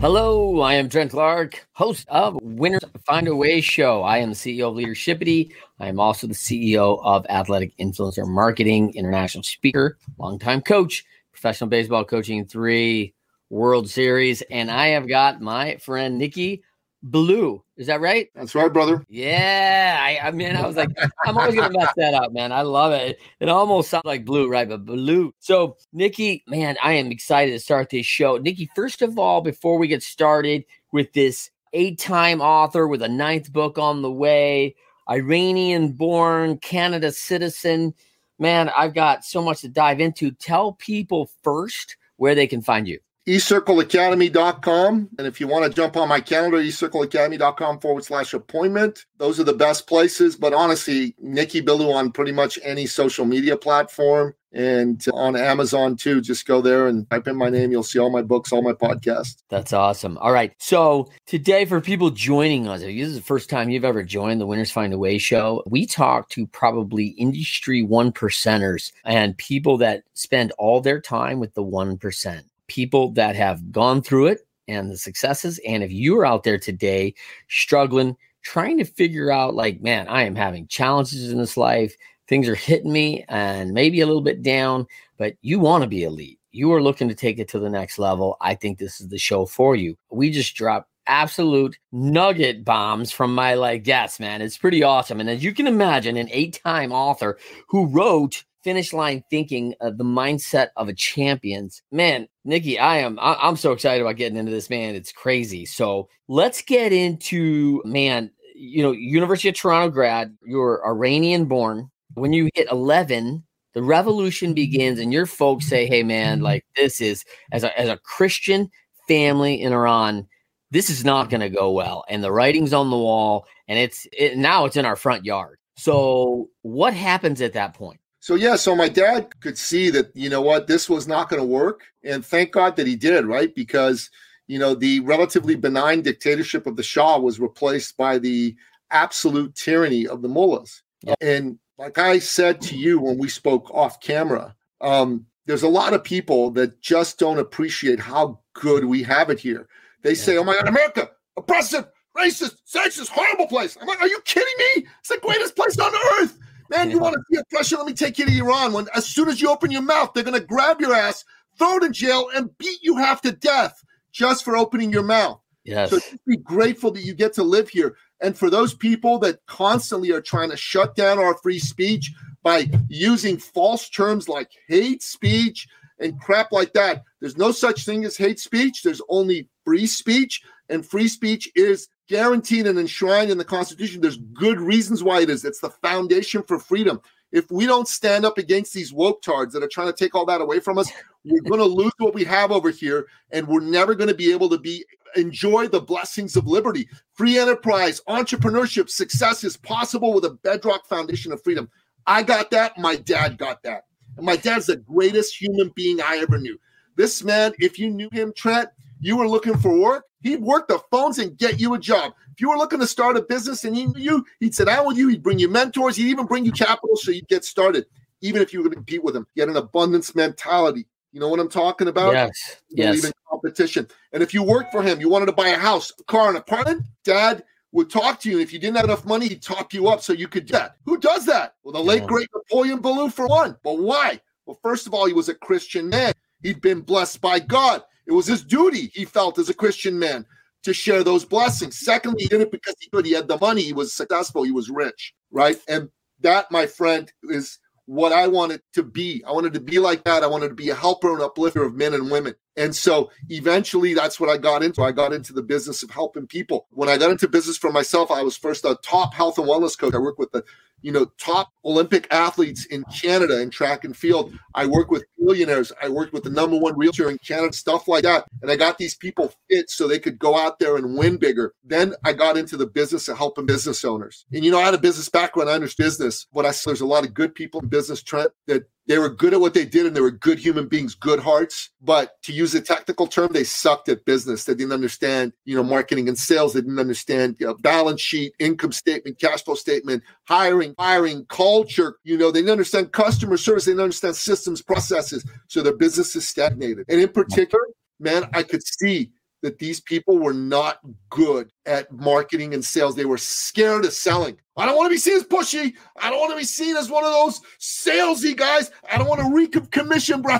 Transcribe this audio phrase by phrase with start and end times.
[0.00, 4.02] Hello, I am Trent Clark, host of Winners Find a Way show.
[4.02, 5.52] I am the CEO of Leadershipity.
[5.78, 12.06] I am also the CEO of Athletic Influencer Marketing, international speaker, longtime coach, professional baseball
[12.06, 13.12] coaching three
[13.50, 16.62] World Series, and I have got my friend Nikki
[17.02, 17.62] Blue.
[17.78, 18.28] Is that right?
[18.34, 19.02] That's right, brother.
[19.08, 19.98] Yeah.
[19.98, 20.90] I, I mean, I was like,
[21.24, 22.52] I'm always gonna mess that up, man.
[22.52, 23.18] I love it.
[23.40, 24.68] It almost sounds like blue, right?
[24.68, 25.32] But blue.
[25.38, 28.36] So, Nikki, man, I am excited to start this show.
[28.36, 33.50] Nikki, first of all, before we get started with this eight-time author with a ninth
[33.50, 34.74] book on the way,
[35.08, 37.94] Iranian born, Canada citizen.
[38.38, 40.32] Man, I've got so much to dive into.
[40.32, 45.08] Tell people first where they can find you ecircleacademy.com.
[45.18, 49.06] And if you want to jump on my calendar, ecircleacademy.com forward slash appointment.
[49.18, 50.36] Those are the best places.
[50.36, 56.20] But honestly, Nikki Billou on pretty much any social media platform and on Amazon too.
[56.20, 57.70] Just go there and type in my name.
[57.70, 59.42] You'll see all my books, all my podcasts.
[59.48, 60.18] That's awesome.
[60.18, 60.52] All right.
[60.58, 64.40] So today, for people joining us, if this is the first time you've ever joined
[64.40, 69.76] the Winners Find a Way show, we talk to probably industry one percenters and people
[69.78, 74.40] that spend all their time with the one percent people that have gone through it
[74.68, 75.60] and the successes.
[75.66, 77.14] And if you're out there today
[77.48, 81.94] struggling, trying to figure out, like, man, I am having challenges in this life,
[82.28, 84.86] things are hitting me and maybe a little bit down,
[85.18, 86.38] but you want to be elite.
[86.52, 88.36] You are looking to take it to the next level.
[88.40, 89.96] I think this is the show for you.
[90.10, 94.42] We just dropped absolute nugget bombs from my like guests, man.
[94.42, 95.18] It's pretty awesome.
[95.18, 97.36] And as you can imagine, an eight-time author
[97.68, 101.82] who wrote finish line thinking of the mindset of a champions.
[101.90, 104.94] Man, Nikki, I am I, am so excited about getting into this, man.
[104.94, 105.66] It's crazy.
[105.66, 111.90] So let's get into man, you know, University of Toronto grad, you're Iranian born.
[112.14, 113.44] When you hit 11,
[113.74, 117.88] the revolution begins and your folks say, "Hey man, like this is as a as
[117.88, 118.70] a Christian
[119.08, 120.26] family in Iran,
[120.70, 124.06] this is not going to go well." And the writing's on the wall and it's
[124.12, 125.58] it, now it's in our front yard.
[125.76, 128.00] So, what happens at that point?
[128.20, 131.40] So yeah, so my dad could see that you know what this was not going
[131.40, 133.52] to work, and thank God that he did, right?
[133.54, 134.10] Because
[134.46, 138.54] you know the relatively benign dictatorship of the Shah was replaced by the
[138.90, 140.82] absolute tyranny of the mullahs.
[141.02, 141.14] Yeah.
[141.22, 145.94] And like I said to you when we spoke off camera, um, there's a lot
[145.94, 149.66] of people that just don't appreciate how good we have it here.
[150.02, 150.22] They yeah.
[150.22, 154.54] say, "Oh my God, America, oppressive, racist, sexist, horrible place." I'm like, "Are you kidding
[154.58, 154.86] me?
[154.98, 156.36] It's the greatest place on earth."
[156.70, 156.94] Man, yeah.
[156.94, 157.78] you want to see oppression?
[157.78, 158.72] Let me take you to Iran.
[158.72, 161.24] When as soon as you open your mouth, they're gonna grab your ass,
[161.58, 165.40] throw it in jail, and beat you half to death just for opening your mouth.
[165.64, 165.90] Yes.
[165.90, 167.96] So be grateful that you get to live here.
[168.20, 172.70] And for those people that constantly are trying to shut down our free speech by
[172.88, 178.16] using false terms like hate speech and crap like that, there's no such thing as
[178.16, 178.82] hate speech.
[178.82, 184.00] There's only free speech, and free speech is guaranteed and enshrined in the Constitution.
[184.00, 185.44] There's good reasons why it is.
[185.44, 187.00] It's the foundation for freedom.
[187.30, 190.26] If we don't stand up against these woke tards that are trying to take all
[190.26, 190.90] that away from us,
[191.24, 194.32] we're going to lose what we have over here, and we're never going to be
[194.32, 194.84] able to be
[195.14, 196.88] enjoy the blessings of liberty.
[197.14, 201.70] Free enterprise, entrepreneurship, success is possible with a bedrock foundation of freedom.
[202.06, 202.76] I got that.
[202.76, 203.84] My dad got that.
[204.16, 206.58] And my dad's the greatest human being I ever knew.
[206.96, 208.68] This man, if you knew him, Trent,
[209.00, 212.12] you were looking for work, he'd work the phones and get you a job.
[212.32, 214.86] If you were looking to start a business and he knew you, he'd sit down
[214.86, 217.86] with you, he'd bring you mentors, he'd even bring you capital so you'd get started,
[218.20, 219.26] even if you were going to compete with him.
[219.34, 220.86] He had an abundance mentality.
[221.12, 222.12] You know what I'm talking about?
[222.12, 222.56] Yes.
[222.68, 222.98] Yes.
[222.98, 223.88] Even competition.
[224.12, 226.36] And if you worked for him, you wanted to buy a house, a car, an
[226.36, 227.42] apartment, dad
[227.72, 228.36] would talk to you.
[228.36, 230.52] And if you didn't have enough money, he'd top you up so you could do
[230.52, 230.76] that.
[230.84, 231.54] Who does that?
[231.62, 232.08] Well, the late, yeah.
[232.08, 233.56] great Napoleon Billou, for one.
[233.62, 234.20] But why?
[234.46, 236.12] Well, first of all, he was a Christian man.
[236.42, 237.82] He'd been blessed by God.
[238.10, 240.26] It was his duty, he felt, as a Christian man
[240.64, 241.78] to share those blessings.
[241.78, 243.06] Secondly, he did it because he could.
[243.06, 243.62] He had the money.
[243.62, 244.42] He was successful.
[244.42, 245.56] He was rich, right?
[245.68, 249.22] And that, my friend, is what I wanted to be.
[249.24, 250.24] I wanted to be like that.
[250.24, 252.34] I wanted to be a helper and uplifter of men and women.
[252.56, 254.82] And so eventually that's what I got into.
[254.82, 256.66] I got into the business of helping people.
[256.70, 259.78] When I got into business for myself, I was first a top health and wellness
[259.78, 259.94] coach.
[259.94, 260.44] I worked with the
[260.82, 264.32] you know, top Olympic athletes in Canada in track and field.
[264.54, 265.72] I work with billionaires.
[265.82, 268.24] I worked with the number one realtor in Canada, stuff like that.
[268.40, 271.52] And I got these people fit so they could go out there and win bigger.
[271.64, 274.24] Then I got into the business of helping business owners.
[274.32, 276.82] And you know, I had a business background, I understand business, but I saw there's
[276.82, 279.64] a lot of good people in business, Trent, that they were good at what they
[279.64, 281.70] did and they were good human beings, good hearts.
[281.80, 284.44] But to use a technical term, they sucked at business.
[284.44, 286.54] They didn't understand, you know, marketing and sales.
[286.54, 291.96] They didn't understand you know, balance sheet, income statement, cash flow statement, hiring, firing, culture.
[292.04, 293.66] You know, they didn't understand customer service.
[293.66, 295.24] They didn't understand systems, processes.
[295.48, 296.86] So their business is stagnated.
[296.88, 297.64] And in particular,
[298.00, 302.94] man, I could see that these people were not good at marketing and sales.
[302.94, 304.36] They were scared of selling.
[304.56, 305.74] I don't want to be seen as pushy.
[306.00, 308.70] I don't want to be seen as one of those salesy guys.
[308.90, 310.38] I don't want to reek of commission bro.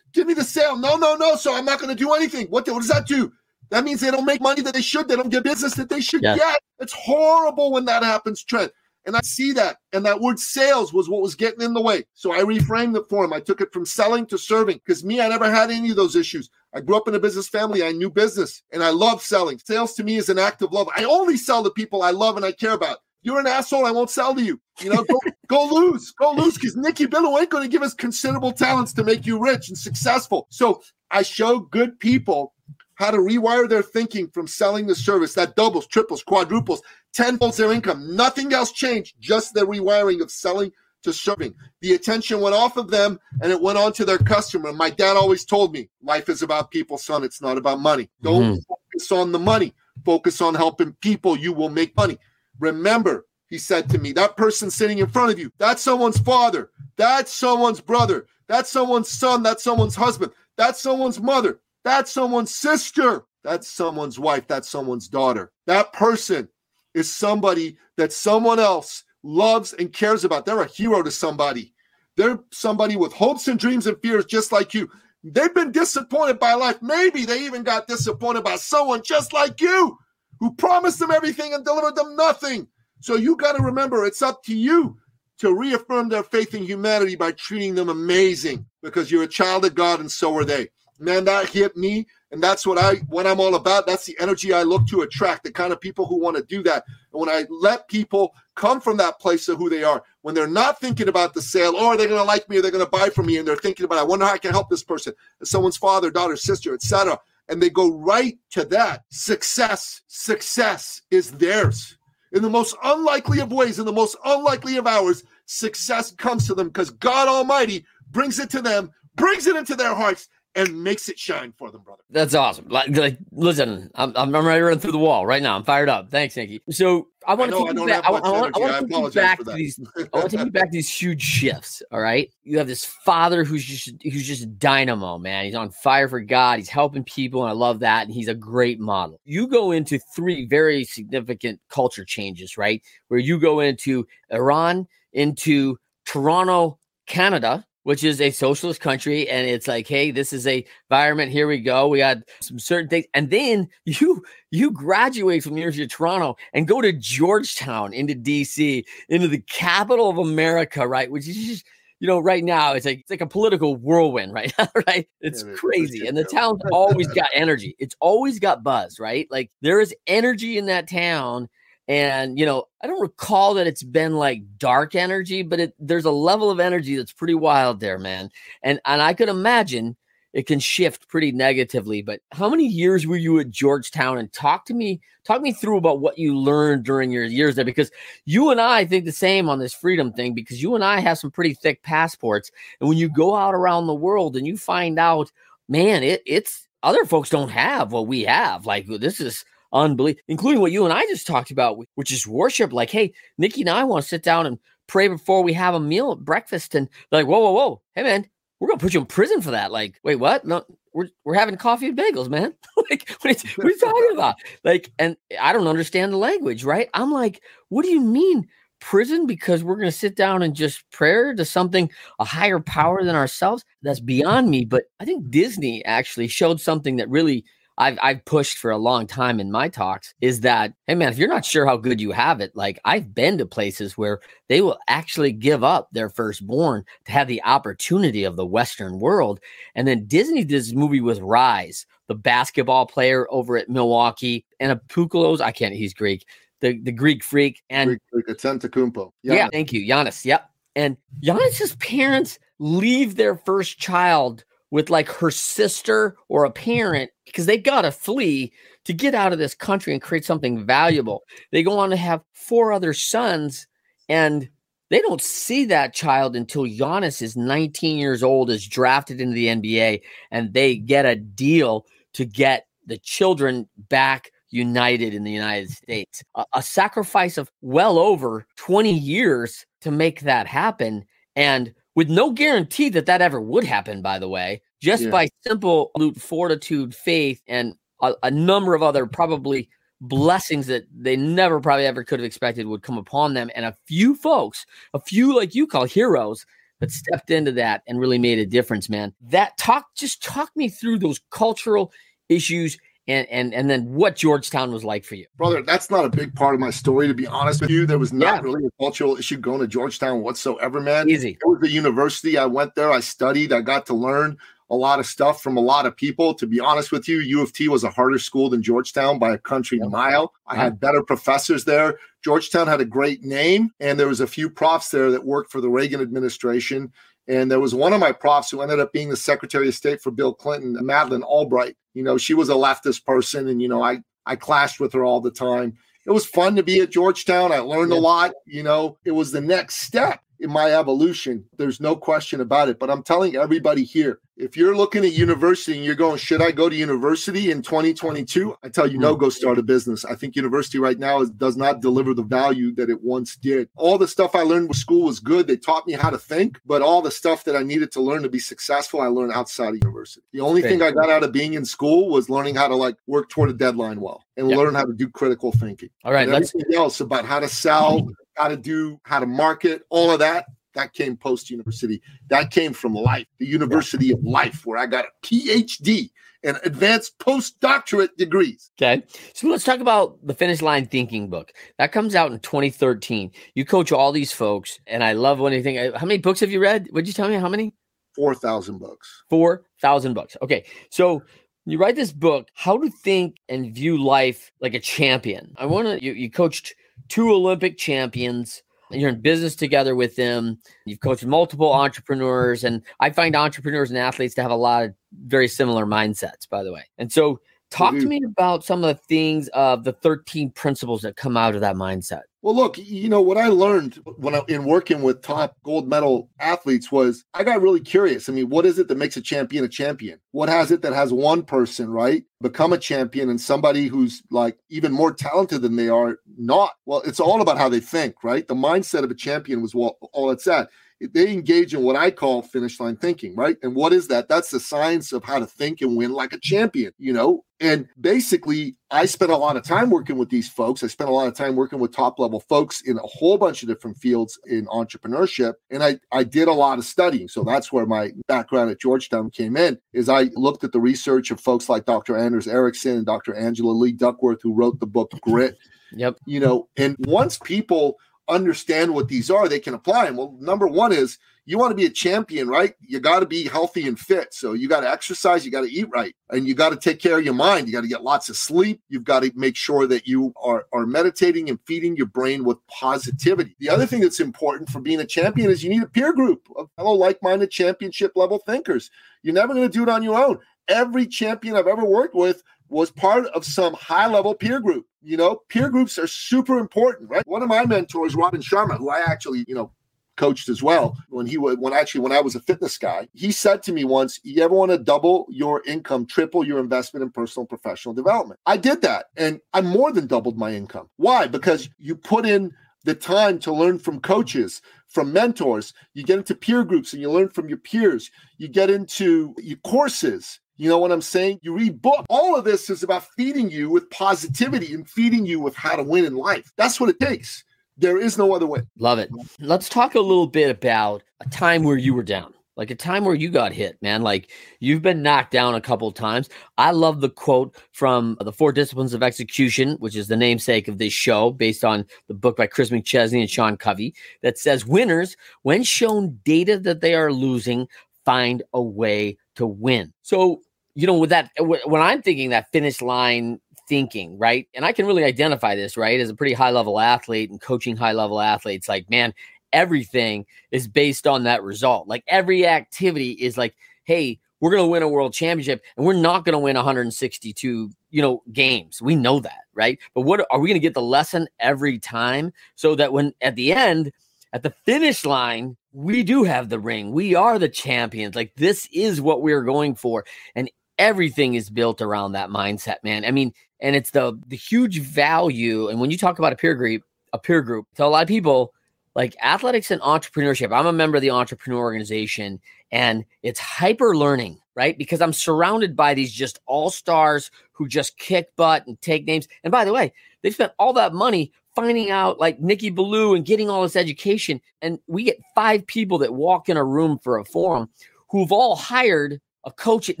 [0.12, 0.76] Give me the sale.
[0.76, 1.36] No, no, no.
[1.36, 2.46] So I'm not going to do anything.
[2.46, 3.32] What, what does that do?
[3.70, 5.08] That means they don't make money that they should.
[5.08, 6.60] They don't get business that they should get.
[6.78, 8.72] It's horrible when that happens, Trent.
[9.06, 9.76] And I see that.
[9.92, 12.04] And that word sales was what was getting in the way.
[12.14, 13.32] So I reframed it for him.
[13.32, 16.16] I took it from selling to serving because me, I never had any of those
[16.16, 16.48] issues.
[16.74, 17.84] I grew up in a business family.
[17.84, 19.58] I knew business and I love selling.
[19.58, 20.88] Sales to me is an act of love.
[20.96, 22.98] I only sell to people I love and I care about.
[23.22, 23.86] You're an asshole.
[23.86, 24.60] I won't sell to you.
[24.80, 27.94] You know, go, go lose, go lose because Nikki Billou ain't going to give us
[27.94, 30.46] considerable talents to make you rich and successful.
[30.50, 32.53] So I show good people
[32.96, 36.82] how to rewire their thinking from selling the service that doubles, triples, quadruples,
[37.12, 38.14] tenfolds their income.
[38.14, 40.72] Nothing else changed, just the rewiring of selling
[41.02, 41.54] to serving.
[41.80, 44.72] The attention went off of them and it went on to their customer.
[44.72, 47.24] My dad always told me life is about people, son.
[47.24, 48.10] It's not about money.
[48.22, 48.62] Don't mm.
[48.66, 49.74] focus on the money,
[50.04, 51.36] focus on helping people.
[51.36, 52.18] You will make money.
[52.58, 56.70] Remember, he said to me, that person sitting in front of you, that's someone's father,
[56.96, 61.60] that's someone's brother, that's someone's son, that's someone's husband, that's someone's mother.
[61.84, 63.24] That's someone's sister.
[63.42, 64.48] That's someone's wife.
[64.48, 65.52] That's someone's daughter.
[65.66, 66.48] That person
[66.94, 70.46] is somebody that someone else loves and cares about.
[70.46, 71.74] They're a hero to somebody.
[72.16, 74.88] They're somebody with hopes and dreams and fears just like you.
[75.22, 76.80] They've been disappointed by life.
[76.82, 79.98] Maybe they even got disappointed by someone just like you
[80.38, 82.68] who promised them everything and delivered them nothing.
[83.00, 84.96] So you got to remember it's up to you
[85.38, 89.74] to reaffirm their faith in humanity by treating them amazing because you're a child of
[89.74, 90.68] God and so are they
[90.98, 92.06] man, that hit me.
[92.30, 93.86] And that's what I what I'm all about.
[93.86, 96.64] That's the energy I look to attract, the kind of people who want to do
[96.64, 96.84] that.
[97.12, 100.48] And when I let people come from that place of who they are, when they're
[100.48, 103.08] not thinking about the sale, or oh, they're gonna like me, or they're gonna buy
[103.08, 105.12] from me, and they're thinking about, I wonder how I can help this person,
[105.44, 107.20] someone's father, daughter, sister, etc.
[107.48, 109.04] And they go right to that.
[109.10, 111.98] Success, success is theirs.
[112.32, 116.54] In the most unlikely of ways, in the most unlikely of hours, success comes to
[116.54, 121.08] them because God Almighty brings it to them, brings it into their hearts, and makes
[121.08, 122.02] it shine for them, brother.
[122.10, 122.68] That's awesome.
[122.68, 125.56] Like, like listen, I'm, I'm ready to run through the wall right now.
[125.56, 126.10] I'm fired up.
[126.10, 126.60] Thanks, Nicky.
[126.70, 128.04] So I want to take you back.
[128.04, 128.24] I, I, want,
[128.56, 129.80] I want to take you back to these.
[129.96, 131.82] I want to take you back to these huge shifts.
[131.90, 135.44] All right, you have this father who's just who's just dynamo, man.
[135.44, 136.58] He's on fire for God.
[136.58, 138.06] He's helping people, and I love that.
[138.06, 139.20] And he's a great model.
[139.24, 142.82] You go into three very significant culture changes, right?
[143.08, 149.68] Where you go into Iran, into Toronto, Canada, which is a socialist country and it's
[149.68, 153.30] like hey this is a environment here we go we got some certain things and
[153.30, 158.84] then you you graduate from the university of toronto and go to georgetown into dc
[159.08, 161.64] into the capital of america right which is just
[162.00, 164.52] you know right now it's like it's like a political whirlwind right
[164.86, 165.08] right?
[165.20, 167.76] It's yeah, crazy and the town's always got energy.
[167.78, 169.26] It's always got buzz right?
[169.30, 171.48] Like there is energy in that town
[171.88, 176.04] and you know i don't recall that it's been like dark energy but it, there's
[176.04, 178.30] a level of energy that's pretty wild there man.
[178.62, 179.96] And and i could imagine
[180.32, 184.18] it can shift pretty negatively but how many years were you at georgetown?
[184.18, 187.64] And talk to me talk me through about what you learned during your years there
[187.64, 187.90] because
[188.24, 191.18] you and i think the same on this freedom thing because you and i have
[191.18, 192.50] some pretty thick passports.
[192.80, 195.30] And when you go out around the world and you find out
[195.68, 198.66] man it it's other folks don't have what we have.
[198.66, 202.72] Like this is unbelievable, including what you and I just talked about, which is worship.
[202.72, 205.80] Like, hey, Nikki and I want to sit down and pray before we have a
[205.80, 206.74] meal at breakfast.
[206.74, 207.82] And like, whoa, whoa, whoa.
[207.94, 208.26] Hey, man,
[208.60, 209.72] we're going to put you in prison for that.
[209.72, 210.44] Like, wait, what?
[210.46, 212.54] No, we're, we're having coffee and bagels, man.
[212.90, 214.36] like, what are, what are you talking about?
[214.62, 216.88] Like, and I don't understand the language, right?
[216.94, 218.48] I'm like, what do you mean?
[218.80, 221.88] prison because we're going to sit down and just prayer to something
[222.18, 226.96] a higher power than ourselves that's beyond me but i think disney actually showed something
[226.96, 227.42] that really
[227.76, 231.18] I've I've pushed for a long time in my talks is that hey man, if
[231.18, 234.60] you're not sure how good you have it, like I've been to places where they
[234.60, 239.40] will actually give up their firstborn to have the opportunity of the Western world.
[239.74, 244.78] And then Disney did this movie with Rise, the basketball player over at Milwaukee, and
[244.78, 245.40] Apukulos.
[245.40, 245.74] I can't.
[245.74, 246.26] He's Greek.
[246.60, 249.10] The the Greek freak and Greek, Greek, it's Antetokounmpo.
[249.22, 250.24] yeah, thank you, Giannis.
[250.24, 250.48] Yep.
[250.76, 257.46] And Giannis's parents leave their first child with like her sister or a parent because
[257.46, 258.52] they got to flee
[258.84, 261.22] to get out of this country and create something valuable.
[261.52, 263.68] They go on to have four other sons
[264.08, 264.50] and
[264.90, 269.46] they don't see that child until Giannis is 19 years old, is drafted into the
[269.46, 270.02] NBA,
[270.32, 276.24] and they get a deal to get the children back united in the United States.
[276.34, 281.04] A, a sacrifice of well over 20 years to make that happen.
[281.36, 285.10] And with no guarantee that that ever would happen, by the way, just yeah.
[285.10, 289.68] by simple fortitude, faith, and a, a, number of other probably
[290.00, 293.50] blessings that they never probably ever could have expected would come upon them.
[293.54, 296.44] And a few folks, a few like you call heroes,
[296.80, 299.14] that stepped into that and really made a difference, man.
[299.20, 301.92] That talk, just talk me through those cultural
[302.28, 305.26] issues and and and then what Georgetown was like for you.
[305.36, 307.86] Brother, that's not a big part of my story to be honest with you.
[307.86, 308.40] There was not yeah.
[308.40, 311.08] really a cultural issue going to Georgetown whatsoever, man.
[311.08, 311.38] Easy.
[311.40, 312.38] It was the university.
[312.38, 314.38] I went there, I studied, I got to learn
[314.70, 316.34] a lot of stuff from a lot of people.
[316.34, 319.32] To be honest with you, U of T was a harder school than Georgetown by
[319.32, 319.88] a country yeah.
[319.88, 320.32] mile.
[320.46, 321.98] I had better professors there.
[322.22, 325.60] Georgetown had a great name, and there was a few profs there that worked for
[325.60, 326.92] the Reagan administration.
[327.26, 330.02] And there was one of my profs who ended up being the Secretary of State
[330.02, 331.76] for Bill Clinton, Madeleine Albright.
[331.94, 335.04] You know, she was a leftist person, and you know, I I clashed with her
[335.04, 335.76] all the time.
[336.06, 337.52] It was fun to be at Georgetown.
[337.52, 337.98] I learned yeah.
[337.98, 338.32] a lot.
[338.46, 341.44] You know, it was the next step in my evolution.
[341.56, 342.78] There's no question about it.
[342.78, 346.50] But I'm telling everybody here, if you're looking at university and you're going, should I
[346.50, 348.56] go to university in 2022?
[348.64, 349.20] I tell you, no, hmm.
[349.20, 350.04] go start a business.
[350.04, 353.68] I think university right now is, does not deliver the value that it once did.
[353.76, 355.46] All the stuff I learned with school was good.
[355.46, 358.22] They taught me how to think, but all the stuff that I needed to learn
[358.22, 360.22] to be successful, I learned outside of university.
[360.32, 362.96] The only thing I got out of being in school was learning how to like
[363.06, 365.90] work toward a deadline well and learn how to do critical thinking.
[366.04, 366.28] All right.
[366.28, 370.18] And everything else about how to sell, how to do, how to market, all of
[370.18, 372.02] that that came post university.
[372.28, 376.10] That came from life, the University of Life, where I got a PhD
[376.44, 378.70] and advanced postdoctorate degrees.
[378.78, 379.02] Okay.
[379.32, 381.52] So let's talk about the Finish Line Thinking book.
[381.78, 383.32] That comes out in 2013.
[383.54, 386.40] You coach all these folks, and I love when you think, uh, how many books
[386.40, 386.88] have you read?
[386.92, 387.74] Would you tell me how many?
[388.14, 389.24] 4,000 books.
[389.30, 390.36] 4,000 books.
[390.42, 390.64] Okay.
[390.90, 391.22] So
[391.66, 395.54] you write this book, How to Think and View Life Like a Champion.
[395.56, 396.74] I want to, you, you coached
[397.08, 400.58] two Olympic champions you're in business together with them.
[400.84, 404.94] You've coached multiple entrepreneurs, and I find entrepreneurs and athletes to have a lot of
[405.12, 406.84] very similar mindsets, by the way.
[406.98, 407.40] And so,
[407.74, 411.54] talk to me about some of the things of the 13 principles that come out
[411.54, 412.22] of that mindset.
[412.42, 416.28] Well, look, you know what I learned when I in working with top gold medal
[416.38, 418.28] athletes was I got really curious.
[418.28, 420.20] I mean, what is it that makes a champion a champion?
[420.32, 424.58] What has it that has one person, right, become a champion and somebody who's like
[424.68, 426.74] even more talented than they are not?
[426.84, 428.46] Well, it's all about how they think, right?
[428.46, 430.68] The mindset of a champion was all, all it's at
[431.12, 433.56] they engage in what I call finish line thinking, right?
[433.62, 434.28] And what is that?
[434.28, 437.44] That's the science of how to think and win like a champion, you know?
[437.60, 440.82] And basically, I spent a lot of time working with these folks.
[440.82, 443.62] I spent a lot of time working with top level folks in a whole bunch
[443.62, 445.54] of different fields in entrepreneurship.
[445.70, 447.28] And I, I did a lot of studying.
[447.28, 451.30] So that's where my background at Georgetown came in, is I looked at the research
[451.30, 452.16] of folks like Dr.
[452.16, 453.34] Anders Ericsson and Dr.
[453.34, 455.56] Angela Lee Duckworth, who wrote the book Grit.
[455.92, 456.18] Yep.
[456.26, 457.96] You know, and once people
[458.28, 460.16] understand what these are, they can apply them.
[460.16, 462.74] Well, number one is you want to be a champion, right?
[462.80, 464.32] You got to be healthy and fit.
[464.32, 467.00] So you got to exercise, you got to eat right, and you got to take
[467.00, 467.66] care of your mind.
[467.66, 468.80] You got to get lots of sleep.
[468.88, 472.66] You've got to make sure that you are, are meditating and feeding your brain with
[472.66, 473.56] positivity.
[473.58, 476.48] The other thing that's important for being a champion is you need a peer group
[476.56, 478.90] of fellow like minded championship level thinkers.
[479.22, 480.38] You're never going to do it on your own.
[480.68, 484.86] Every champion I've ever worked with was part of some high level peer group.
[485.02, 487.26] You know, peer groups are super important, right?
[487.26, 489.70] One of my mentors, Robin Sharma, who I actually, you know,
[490.16, 493.08] coached as well when he was when actually when I was a fitness guy.
[493.12, 497.02] He said to me once, "You ever want to double your income, triple your investment
[497.02, 500.88] in personal professional development?" I did that, and I more than doubled my income.
[500.96, 501.26] Why?
[501.26, 502.52] Because you put in
[502.84, 505.72] the time to learn from coaches, from mentors.
[505.94, 508.10] You get into peer groups and you learn from your peers.
[508.38, 510.38] You get into your courses.
[510.56, 511.40] You know what I'm saying?
[511.42, 512.06] You read book.
[512.08, 515.82] All of this is about feeding you with positivity and feeding you with how to
[515.82, 516.52] win in life.
[516.56, 517.42] That's what it takes.
[517.76, 518.60] There is no other way.
[518.78, 519.10] Love it.
[519.40, 522.34] Let's talk a little bit about a time where you were down.
[522.56, 524.02] like a time where you got hit, man.
[524.02, 524.30] Like
[524.60, 526.28] you've been knocked down a couple times.
[526.58, 530.78] I love the quote from the Four Disciplines of Execution, which is the namesake of
[530.78, 535.16] this show, based on the book by Chris McChesney and Sean Covey, that says winners,
[535.42, 537.66] when shown data that they are losing,
[538.04, 539.92] find a way to win.
[540.02, 540.42] So,
[540.74, 544.48] you know, with that, uh, when I'm thinking that finish line thinking, right?
[544.54, 546.00] And I can really identify this, right?
[546.00, 549.14] As a pretty high level athlete and coaching high level athletes, like, man,
[549.52, 551.88] everything is based on that result.
[551.88, 555.94] Like every activity is like, hey, we're going to win a world championship and we're
[555.94, 558.82] not going to win 162, you know, games.
[558.82, 559.78] We know that, right?
[559.94, 563.36] But what are we going to get the lesson every time so that when at
[563.36, 563.92] the end,
[564.32, 566.92] at the finish line, we do have the ring.
[566.92, 568.14] We are the champions.
[568.14, 570.04] Like this is what we're going for.
[570.34, 573.04] And everything is built around that mindset, man.
[573.04, 575.68] I mean, and it's the the huge value.
[575.68, 578.08] And when you talk about a peer group, a peer group, to a lot of
[578.08, 578.54] people,
[578.94, 580.56] like athletics and entrepreneurship.
[580.56, 582.40] I'm a member of the entrepreneur organization
[582.70, 584.78] and it's hyper learning, right?
[584.78, 589.26] Because I'm surrounded by these just all stars who just kick butt and take names.
[589.42, 593.24] And by the way, they spent all that money finding out like Nikki Billou and
[593.24, 594.40] getting all this education.
[594.62, 597.68] And we get five people that walk in a room for a forum
[598.10, 600.00] who've all hired a coach at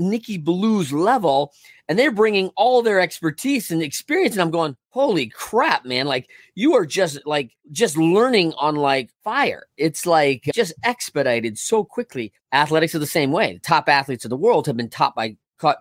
[0.00, 1.52] Nikki Billou's level,
[1.88, 4.34] and they're bringing all their expertise and experience.
[4.34, 6.06] And I'm going, holy crap, man!
[6.06, 9.66] Like you are just like just learning on like fire.
[9.76, 12.32] It's like just expedited so quickly.
[12.52, 13.54] Athletics are the same way.
[13.54, 15.36] The top athletes of the world have been taught by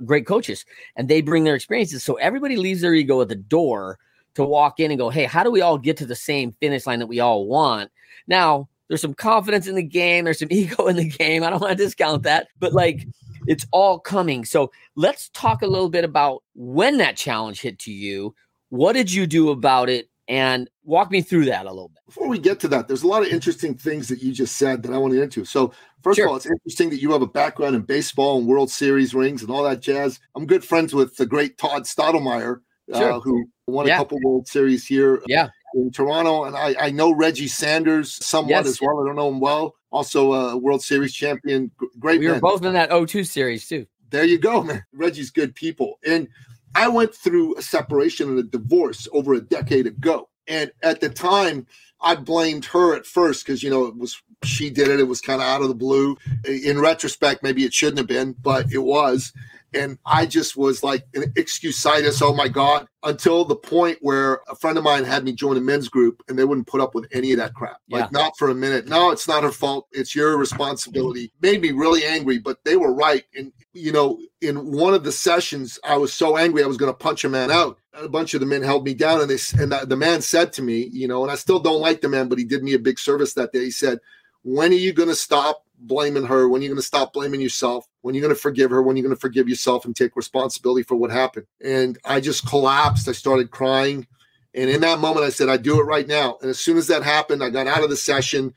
[0.05, 0.65] great coaches,
[0.95, 2.03] and they bring their experiences.
[2.03, 3.97] So everybody leaves their ego at the door
[4.35, 6.85] to walk in and go, hey, how do we all get to the same finish
[6.85, 7.91] line that we all want?
[8.27, 10.25] Now, there's some confidence in the game.
[10.25, 11.43] There's some ego in the game.
[11.43, 13.07] I don't want to discount that, but like
[13.47, 14.45] it's all coming.
[14.45, 18.35] So let's talk a little bit about when that challenge hit to you.
[18.69, 20.09] What did you do about it?
[20.29, 21.99] And walk me through that a little bit.
[22.05, 24.81] Before we get to that, there's a lot of interesting things that you just said
[24.83, 25.43] that I want to get into.
[25.43, 26.27] So, first sure.
[26.27, 29.41] of all, it's interesting that you have a background in baseball and World Series rings
[29.41, 30.21] and all that jazz.
[30.35, 32.61] I'm good friends with the great Todd Stottlemyre,
[32.91, 33.13] sure.
[33.13, 33.95] uh, who won yeah.
[33.95, 35.49] a couple World Series here yeah.
[35.75, 36.45] in Toronto.
[36.45, 38.67] And I, I know Reggie Sanders somewhat yes.
[38.67, 39.01] as well.
[39.01, 41.71] I don't know him well also a World Series champion.
[41.99, 42.19] Great.
[42.19, 43.85] We were both in that 02 series too.
[44.09, 44.83] There you go, man.
[44.91, 45.99] Reggie's good people.
[46.05, 46.27] And
[46.75, 50.29] I went through a separation and a divorce over a decade ago.
[50.47, 51.67] And at the time,
[52.01, 54.99] I blamed her at first because, you know, it was she did it.
[54.99, 56.17] It was kind of out of the blue.
[56.43, 59.31] In retrospect, maybe it shouldn't have been, but it was.
[59.73, 62.21] And I just was like an excusitis.
[62.21, 62.87] Oh my God.
[63.03, 66.39] Until the point where a friend of mine had me join a men's group and
[66.39, 67.77] they wouldn't put up with any of that crap.
[67.89, 68.09] Like, yeah.
[68.11, 68.87] not for a minute.
[68.87, 69.87] No, it's not her fault.
[69.91, 71.33] It's your responsibility.
[71.41, 73.23] Made me really angry, but they were right.
[73.35, 76.91] And, you know, in one of the sessions, I was so angry I was going
[76.93, 77.77] to punch a man out.
[77.93, 80.61] A bunch of the men held me down and they, and the man said to
[80.61, 82.79] me, you know, and I still don't like the man, but he did me a
[82.79, 83.65] big service that day.
[83.65, 83.99] He said,
[84.43, 86.49] when are you going to stop blaming her?
[86.49, 87.87] When are you going to stop blaming yourself?
[88.01, 88.81] When are you going to forgive her?
[88.81, 91.45] When are you going to forgive yourself and take responsibility for what happened?
[91.63, 93.07] And I just collapsed.
[93.07, 94.07] I started crying.
[94.53, 96.37] And in that moment, I said, I do it right now.
[96.41, 98.53] And as soon as that happened, I got out of the session.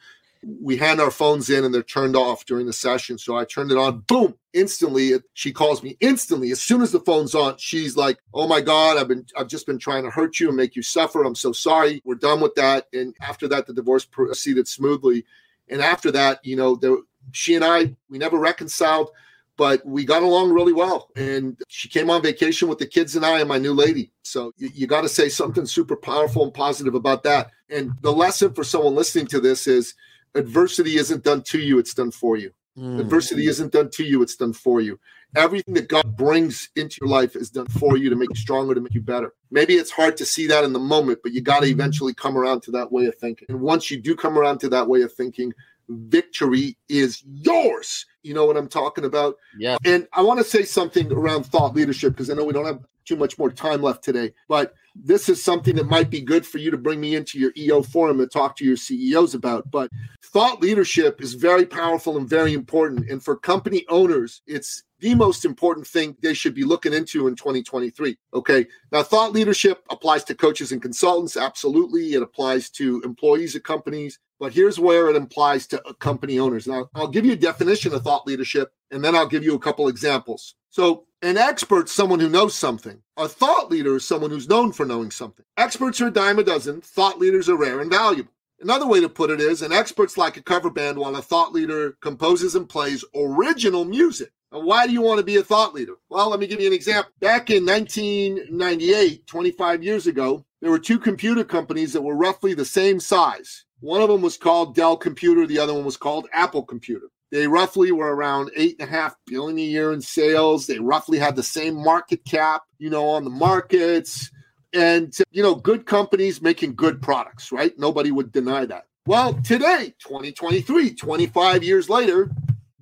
[0.60, 3.16] We hand our phones in and they're turned off during the session.
[3.18, 5.14] So I turned it on, boom, instantly.
[5.32, 6.50] She calls me instantly.
[6.50, 9.66] As soon as the phone's on, she's like, Oh my God, I've been, I've just
[9.66, 11.24] been trying to hurt you and make you suffer.
[11.24, 12.02] I'm so sorry.
[12.04, 12.86] We're done with that.
[12.92, 15.24] And after that, the divorce proceeded smoothly.
[15.68, 16.96] And after that, you know, there,
[17.32, 19.10] she and I, we never reconciled,
[19.56, 21.10] but we got along really well.
[21.16, 24.12] And she came on vacation with the kids and I and my new lady.
[24.22, 27.50] So you, you got to say something super powerful and positive about that.
[27.70, 29.94] And the lesson for someone listening to this is
[30.34, 32.52] adversity isn't done to you, it's done for you.
[32.78, 33.00] Mm.
[33.00, 35.00] Adversity isn't done to you, it's done for you.
[35.34, 38.74] Everything that God brings into your life is done for you to make you stronger,
[38.74, 39.32] to make you better.
[39.50, 42.36] Maybe it's hard to see that in the moment, but you got to eventually come
[42.36, 43.46] around to that way of thinking.
[43.48, 45.52] And once you do come around to that way of thinking,
[45.88, 48.06] victory is yours.
[48.22, 49.36] You know what I'm talking about?
[49.58, 49.76] Yeah.
[49.84, 52.84] And I want to say something around thought leadership because I know we don't have
[53.04, 56.58] too much more time left today, but this is something that might be good for
[56.58, 59.70] you to bring me into your EO forum and talk to your CEOs about.
[59.70, 59.90] But
[60.24, 63.08] thought leadership is very powerful and very important.
[63.08, 67.36] And for company owners, it's the most important thing they should be looking into in
[67.36, 68.16] 2023.
[68.34, 68.66] Okay.
[68.92, 71.36] Now, thought leadership applies to coaches and consultants.
[71.36, 72.14] Absolutely.
[72.14, 74.18] It applies to employees at companies.
[74.38, 76.66] But here's where it applies to uh, company owners.
[76.66, 79.58] Now, I'll give you a definition of thought leadership, and then I'll give you a
[79.58, 80.54] couple examples.
[80.68, 83.00] So, an expert, is someone who knows something.
[83.16, 85.44] A thought leader is someone who's known for knowing something.
[85.56, 86.82] Experts are a dime a dozen.
[86.82, 88.30] Thought leaders are rare and valuable.
[88.60, 91.52] Another way to put it is an expert's like a cover band while a thought
[91.52, 94.30] leader composes and plays original music.
[94.50, 95.94] Why do you want to be a thought leader?
[96.08, 97.12] Well, let me give you an example.
[97.20, 102.64] Back in 1998, 25 years ago, there were two computer companies that were roughly the
[102.64, 103.64] same size.
[103.80, 107.08] One of them was called Dell Computer, the other one was called Apple Computer.
[107.30, 110.66] They roughly were around eight and a half billion a year in sales.
[110.66, 114.30] They roughly had the same market cap, you know, on the markets.
[114.72, 117.76] And, you know, good companies making good products, right?
[117.78, 118.86] Nobody would deny that.
[119.06, 122.30] Well, today, 2023, 25 years later,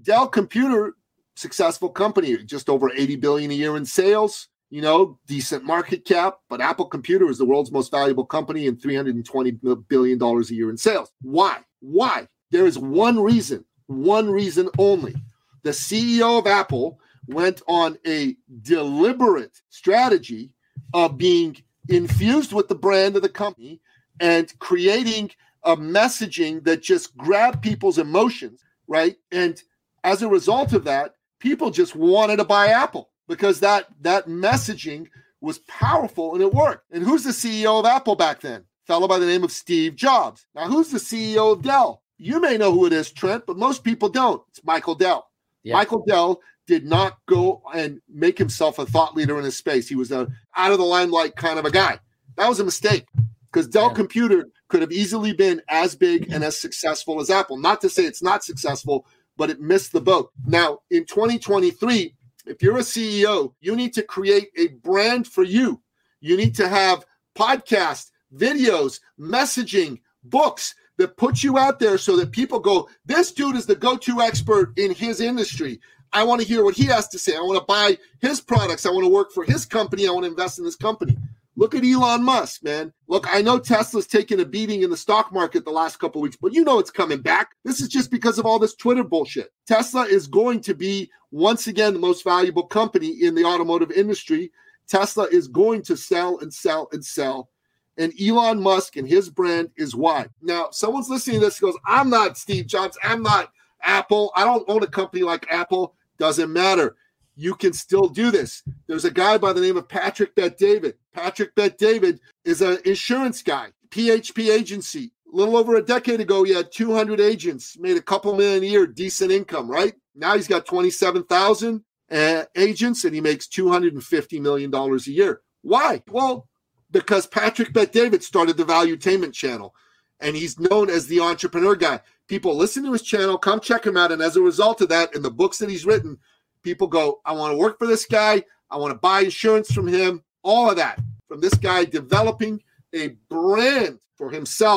[0.02, 0.94] Dell Computer,
[1.34, 6.38] successful company, just over 80 billion a year in sales, you know, decent market cap,
[6.48, 9.50] but Apple Computer is the world's most valuable company and 320
[9.88, 11.12] billion dollars a year in sales.
[11.22, 11.58] Why?
[11.80, 12.28] Why?
[12.50, 15.14] There is one reason, one reason only.
[15.62, 20.50] The CEO of Apple went on a deliberate strategy
[20.92, 21.56] of being
[21.88, 23.80] infused with the brand of the company
[24.20, 25.30] and creating
[25.64, 29.16] a messaging that just grabbed people's emotions, right?
[29.32, 29.60] And
[30.04, 35.06] as a result of that, people just wanted to buy Apple because that that messaging
[35.40, 36.90] was powerful and it worked.
[36.90, 38.64] And who's the CEO of Apple back then?
[38.86, 40.46] fellow by the name of Steve Jobs.
[40.54, 42.02] Now, who's the CEO of Dell?
[42.18, 44.42] You may know who it is, Trent, but most people don't.
[44.50, 45.30] It's Michael Dell.
[45.62, 45.74] Yeah.
[45.74, 49.88] Michael Dell did not go and make himself a thought leader in his space.
[49.88, 51.98] He was a out of the limelight kind of a guy.
[52.36, 53.06] That was a mistake
[53.52, 53.94] because Dell yeah.
[53.94, 57.56] Computer could have easily been as big and as successful as Apple.
[57.56, 60.30] Not to say it's not successful, but it missed the boat.
[60.46, 62.14] Now, in 2023,
[62.46, 65.80] if you're a CEO, you need to create a brand for you.
[66.20, 72.32] You need to have podcasts, videos, messaging, books that put you out there so that
[72.32, 75.80] people go, this dude is the go to expert in his industry.
[76.12, 77.36] I want to hear what he has to say.
[77.36, 78.86] I want to buy his products.
[78.86, 80.06] I want to work for his company.
[80.06, 81.16] I want to invest in this company.
[81.56, 82.92] Look at Elon Musk, man.
[83.06, 86.36] Look, I know Tesla's taken a beating in the stock market the last couple weeks,
[86.40, 87.50] but you know it's coming back.
[87.64, 89.52] This is just because of all this Twitter bullshit.
[89.66, 94.50] Tesla is going to be once again the most valuable company in the automotive industry.
[94.88, 97.50] Tesla is going to sell and sell and sell.
[97.98, 100.26] And Elon Musk and his brand is why.
[100.42, 102.98] Now, someone's listening to this goes, I'm not Steve Jobs.
[103.04, 104.32] I'm not Apple.
[104.34, 105.94] I don't own a company like Apple.
[106.18, 106.96] Doesn't matter
[107.36, 108.62] you can still do this.
[108.86, 110.94] There's a guy by the name of Patrick Bet David.
[111.12, 115.12] Patrick Bet David is an insurance guy, PHP agency.
[115.32, 118.66] A little over a decade ago, he had 200 agents, made a couple million a
[118.66, 119.94] year, decent income, right?
[120.14, 125.40] Now he's got 27,000 uh, agents and he makes $250 million a year.
[125.62, 126.02] Why?
[126.08, 126.48] Well,
[126.90, 129.74] because Patrick Bet David started the Valuetainment channel
[130.20, 132.00] and he's known as the entrepreneur guy.
[132.28, 134.12] People listen to his channel, come check him out.
[134.12, 136.18] And as a result of that, and the books that he's written,
[136.64, 138.42] people go, I want to work for this guy.
[138.70, 140.24] I want to buy insurance from him.
[140.42, 140.98] All of that
[141.28, 142.60] from this guy developing
[142.94, 144.64] a brand for himself